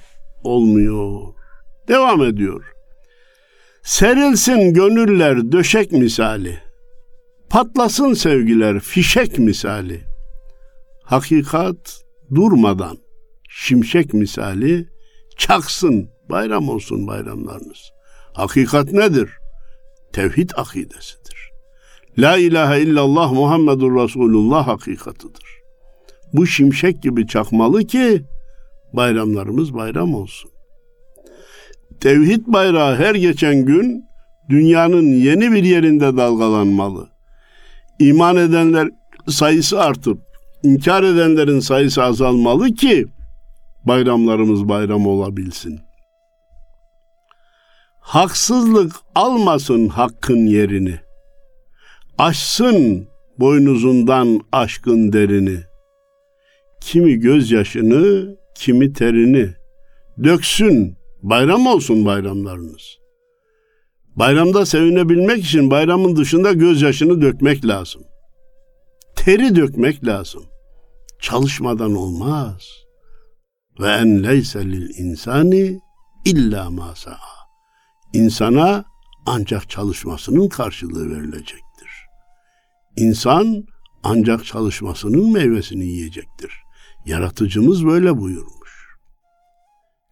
[0.44, 1.20] olmuyor.
[1.88, 2.64] Devam ediyor.
[3.82, 6.69] Serilsin gönüller döşek misali.
[7.50, 10.00] Patlasın sevgiler fişek misali.
[11.04, 12.98] Hakikat durmadan
[13.48, 14.88] şimşek misali
[15.38, 17.92] çaksın bayram olsun bayramlarınız.
[18.32, 19.30] Hakikat nedir?
[20.12, 21.50] Tevhid akidesidir.
[22.18, 25.60] La ilahe illallah Muhammedur Resulullah hakikatıdır.
[26.32, 28.22] Bu şimşek gibi çakmalı ki
[28.92, 30.50] bayramlarımız bayram olsun.
[32.00, 34.04] Tevhid bayrağı her geçen gün
[34.48, 37.09] dünyanın yeni bir yerinde dalgalanmalı.
[38.00, 38.88] İman edenler
[39.28, 40.18] sayısı artıp
[40.62, 43.06] inkar edenlerin sayısı azalmalı ki
[43.84, 45.80] bayramlarımız bayram olabilsin.
[48.00, 51.00] Haksızlık almasın hakkın yerini.
[52.18, 53.08] Aşsın
[53.38, 55.58] boynuzundan aşkın derini.
[56.80, 59.54] Kimi gözyaşını, kimi terini
[60.24, 60.96] döksün.
[61.22, 62.99] Bayram olsun bayramlarınız.
[64.20, 68.02] Bayramda sevinebilmek için bayramın dışında gözyaşını dökmek lazım.
[69.16, 70.44] Teri dökmek lazım.
[71.20, 72.62] Çalışmadan olmaz.
[73.80, 75.80] Ve en leyse lil insani
[76.24, 76.94] illa ma.
[78.12, 78.84] İnsana
[79.26, 81.90] ancak çalışmasının karşılığı verilecektir.
[82.96, 83.64] İnsan
[84.02, 86.52] ancak çalışmasının meyvesini yiyecektir.
[87.06, 88.59] Yaratıcımız böyle buyurmuş.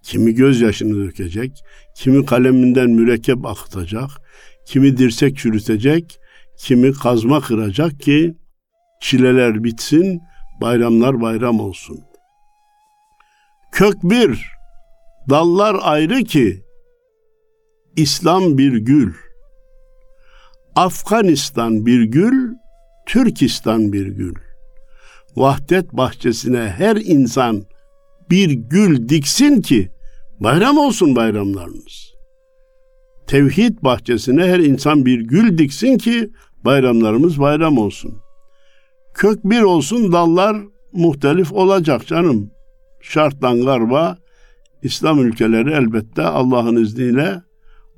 [0.08, 4.10] Kimi gözyaşını dökecek, kimi kaleminden mürekkep akıtacak,
[4.66, 6.20] kimi dirsek çürütecek,
[6.58, 8.34] kimi kazma kıracak ki
[9.00, 10.20] çileler bitsin,
[10.60, 12.00] bayramlar bayram olsun.
[13.72, 14.46] Kök bir,
[15.30, 16.62] dallar ayrı ki
[17.96, 19.14] İslam bir gül.
[20.74, 22.54] Afganistan bir gül,
[23.06, 24.34] Türkistan bir gül.
[25.36, 27.64] Vahdet bahçesine her insan
[28.30, 29.97] bir gül diksin ki
[30.40, 32.14] bayram olsun bayramlarımız.
[33.26, 36.30] Tevhid bahçesine her insan bir gül diksin ki
[36.64, 38.14] bayramlarımız bayram olsun.
[39.14, 40.56] Kök bir olsun dallar
[40.92, 42.50] muhtelif olacak canım.
[43.00, 44.18] Şarttan garba
[44.82, 47.42] İslam ülkeleri elbette Allah'ın izniyle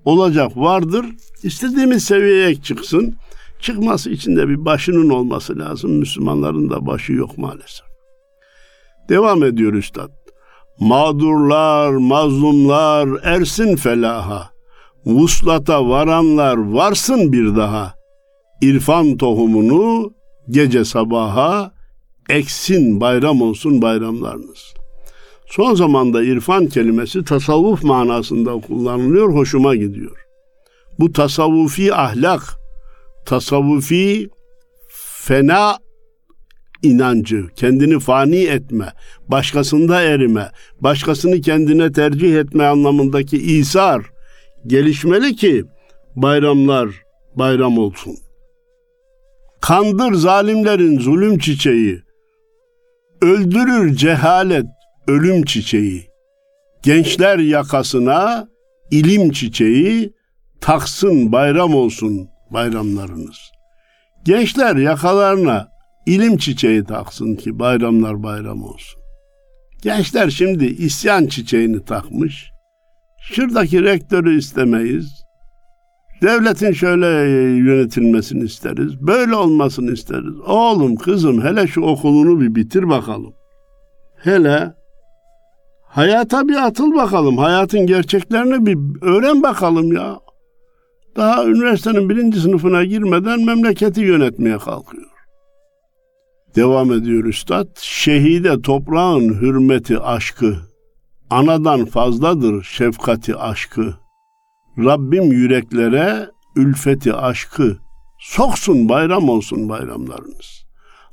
[0.05, 1.07] olacak vardır.
[1.42, 3.14] İstediğimiz seviyeye çıksın.
[3.61, 5.92] Çıkması için de bir başının olması lazım.
[5.92, 7.87] Müslümanların da başı yok maalesef.
[9.09, 10.20] Devam ediyor Üstad.
[10.81, 14.51] Mağdurlar, mazlumlar ersin felaha.
[15.07, 17.95] Vuslata varanlar varsın bir daha.
[18.62, 20.12] İrfan tohumunu
[20.51, 21.73] gece sabaha
[22.29, 24.81] eksin bayram olsun bayramlarınız.''
[25.51, 30.27] Son zamanda irfan kelimesi tasavvuf manasında kullanılıyor, hoşuma gidiyor.
[30.99, 32.43] Bu tasavvufi ahlak,
[33.27, 34.31] tasavvufi
[35.25, 35.79] fena
[36.83, 38.93] inancı, kendini fani etme,
[39.29, 44.03] başkasında erime, başkasını kendine tercih etme anlamındaki isar
[44.66, 45.64] gelişmeli ki
[46.16, 46.88] bayramlar
[47.35, 48.16] bayram olsun.
[49.61, 52.03] Kandır zalimlerin zulüm çiçeği,
[53.23, 54.66] öldürür cehalet
[55.09, 56.07] ölüm çiçeği,
[56.83, 58.49] gençler yakasına
[58.90, 60.12] ilim çiçeği,
[60.61, 63.39] taksın bayram olsun bayramlarınız.
[64.24, 65.68] Gençler yakalarına
[66.15, 69.01] ilim çiçeği taksın ki bayramlar bayram olsun.
[69.83, 72.51] Gençler şimdi isyan çiçeğini takmış.
[73.23, 75.25] Şuradaki rektörü istemeyiz.
[76.23, 77.07] Devletin şöyle
[77.59, 79.01] yönetilmesini isteriz.
[79.01, 80.41] Böyle olmasını isteriz.
[80.47, 83.35] Oğlum kızım hele şu okulunu bir bitir bakalım.
[84.17, 84.81] Hele
[85.91, 87.39] Hayata bir atıl bakalım.
[87.39, 90.21] Hayatın gerçeklerini bir öğren bakalım ya.
[91.17, 95.10] Daha üniversitenin birinci sınıfına girmeden memleketi yönetmeye kalkıyor.
[96.57, 97.66] Devam ediyor üstad.
[97.80, 100.57] Şehide toprağın hürmeti aşkı.
[101.30, 103.94] Anadan fazladır şefkati aşkı.
[104.78, 107.76] Rabbim yüreklere ülfeti, aşkı
[108.18, 110.64] soksun bayram olsun bayramlarınız.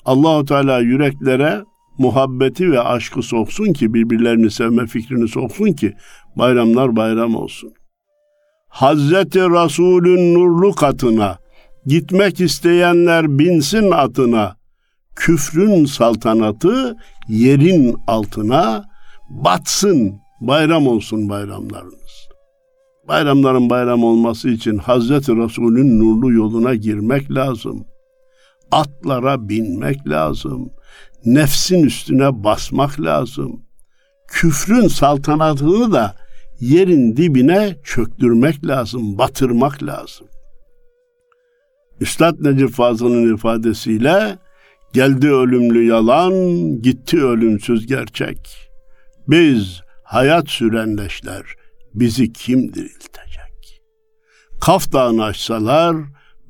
[0.05, 1.63] Allahu Teala yüreklere
[1.97, 5.93] muhabbeti ve aşkı soksun ki birbirlerini sevme fikrini soksun ki
[6.35, 7.73] bayramlar bayram olsun.
[8.69, 11.37] Hazreti Resulün nurlu katına
[11.85, 14.57] gitmek isteyenler binsin atına.
[15.17, 16.97] Küfrün saltanatı
[17.27, 18.85] yerin altına
[19.29, 20.19] batsın.
[20.41, 22.27] Bayram olsun bayramlarınız.
[23.07, 27.85] Bayramların bayram olması için Hazreti Resulün nurlu yoluna girmek lazım.
[28.71, 30.69] Atlara binmek lazım.
[31.25, 33.61] Nefsin üstüne basmak lazım.
[34.27, 36.15] Küfrün saltanatını da
[36.59, 40.27] yerin dibine çöktürmek lazım, batırmak lazım.
[42.01, 44.37] Üstad Necip Fazıl'ın ifadesiyle
[44.93, 46.33] geldi ölümlü yalan,
[46.81, 48.69] gitti ölümsüz gerçek.
[49.27, 51.43] Biz hayat sürenleşler,
[51.93, 53.81] bizi kim diriltecek?
[54.61, 55.95] Kaf dağını açsalar,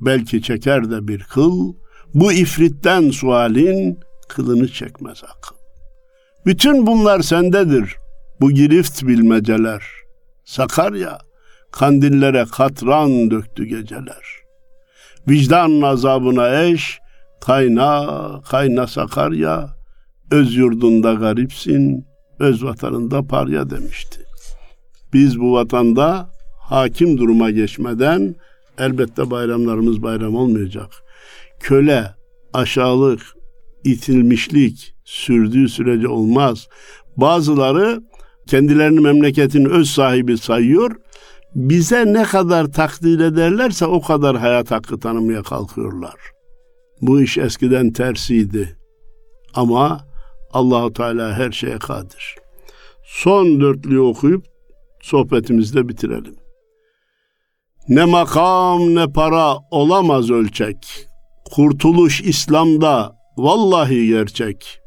[0.01, 1.73] belki çeker de bir kıl,
[2.13, 5.55] bu ifritten sualin kılını çekmez akıl.
[6.45, 7.95] Bütün bunlar sendedir,
[8.41, 9.83] bu girift bilmeceler.
[10.45, 11.19] Sakarya,
[11.71, 14.37] kandillere katran döktü geceler.
[15.27, 16.99] Vicdan azabına eş,
[17.47, 19.69] kayna, kayna Sakarya,
[20.31, 22.05] öz yurdunda garipsin,
[22.39, 24.19] öz vatanında parya demişti.
[25.13, 26.29] Biz bu vatanda
[26.59, 28.35] hakim duruma geçmeden
[28.77, 30.89] elbette bayramlarımız bayram olmayacak.
[31.59, 32.15] Köle,
[32.53, 33.21] aşağılık,
[33.83, 36.67] itilmişlik sürdüğü sürece olmaz.
[37.17, 38.01] Bazıları
[38.47, 40.95] kendilerini memleketin öz sahibi sayıyor.
[41.55, 46.36] Bize ne kadar takdir ederlerse o kadar hayat hakkı tanımaya kalkıyorlar.
[47.01, 48.77] Bu iş eskiden tersiydi.
[49.53, 50.07] Ama
[50.53, 52.35] Allahu Teala her şeye kadir.
[53.05, 54.45] Son dörtlüyü okuyup
[55.01, 56.35] sohbetimizde bitirelim.
[57.89, 61.07] Ne makam ne para olamaz ölçek.
[61.51, 64.79] Kurtuluş İslam'da vallahi gerçek.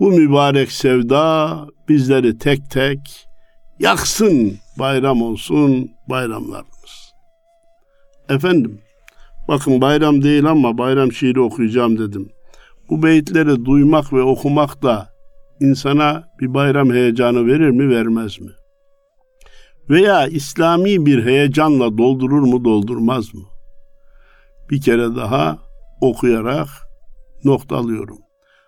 [0.00, 3.26] Bu mübarek sevda bizleri tek tek
[3.78, 7.12] yaksın bayram olsun bayramlarımız.
[8.28, 8.80] Efendim
[9.52, 12.28] bakın bayram değil ama bayram şiiri okuyacağım dedim.
[12.90, 15.08] Bu beyitleri duymak ve okumak da
[15.60, 18.50] insana bir bayram heyecanı verir mi vermez mi?
[19.90, 23.42] Veya İslami bir heyecanla doldurur mu doldurmaz mı?
[24.70, 25.58] Bir kere daha
[26.00, 26.68] okuyarak
[27.44, 28.18] noktalıyorum.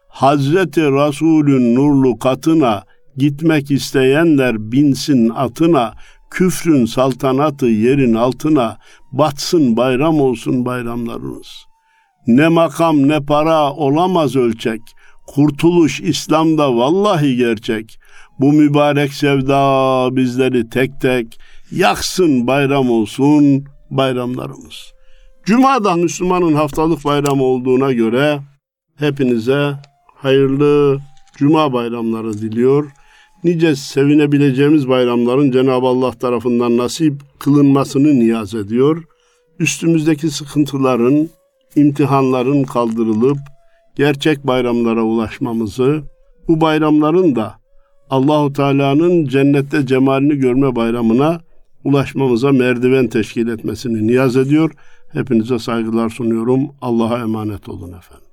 [0.09, 2.83] Hazreti Resulün nurlu katına
[3.17, 5.95] gitmek isteyenler binsin atına,
[6.31, 8.79] küfrün saltanatı yerin altına,
[9.19, 11.49] batsın bayram olsun bayramlarınız.
[12.27, 14.81] Ne makam ne para olamaz ölçek,
[15.27, 17.99] kurtuluş İslam'da vallahi gerçek.
[18.41, 21.41] Bu mübarek sevda bizleri tek tek
[21.71, 24.93] yaksın bayram olsun bayramlarımız.
[25.45, 28.41] Cuma'da Müslümanın haftalık bayramı olduğuna göre
[28.99, 29.73] hepinize
[30.15, 31.01] hayırlı
[31.37, 32.91] Cuma bayramları diliyor.
[33.45, 39.05] Nice sevinebileceğimiz bayramların Cenab-ı Allah tarafından nasip kılınmasını niyaz ediyor.
[39.59, 41.29] Üstümüzdeki sıkıntıların,
[41.77, 43.39] imtihanların kaldırılıp
[43.97, 46.03] gerçek bayramlara ulaşmamızı,
[46.49, 47.55] bu bayramların da
[48.11, 51.41] Allahu Teala'nın cennette cemalini görme bayramına
[51.85, 54.71] ulaşmamıza merdiven teşkil etmesini niyaz ediyor.
[55.13, 56.61] Hepinize saygılar sunuyorum.
[56.81, 58.24] Allah'a emanet olun efendim.